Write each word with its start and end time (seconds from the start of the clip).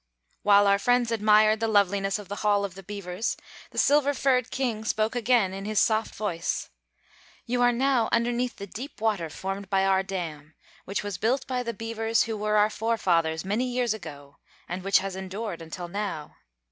While 0.41 0.65
our 0.65 0.79
friends 0.79 1.11
admired 1.11 1.59
the 1.59 1.67
loveliness 1.67 2.17
of 2.17 2.27
the 2.27 2.37
Hall 2.37 2.65
of 2.65 2.73
the 2.73 2.81
Beavers, 2.81 3.37
the 3.69 3.77
silver 3.77 4.15
furred 4.15 4.49
King 4.49 4.83
spoke 4.83 5.15
again, 5.15 5.53
in 5.53 5.65
his 5.65 5.79
soft 5.79 6.15
voice: 6.15 6.71
"You 7.45 7.61
are 7.61 7.71
now 7.71 8.09
underneath 8.11 8.55
the 8.55 8.65
deep 8.65 8.99
water 8.99 9.29
formed 9.29 9.69
by 9.69 9.85
our 9.85 10.01
dam, 10.01 10.55
which 10.85 11.03
was 11.03 11.19
built 11.19 11.45
by 11.45 11.61
the 11.61 11.71
beavers 11.71 12.23
who 12.23 12.35
were 12.35 12.55
our 12.57 12.71
forefathers 12.71 13.45
many 13.45 13.65
years 13.65 13.93
ago, 13.93 14.37
and 14.67 14.83
which 14.83 14.97
has 15.01 15.15
endured 15.15 15.61
until 15.61 15.87
now. 15.87 16.35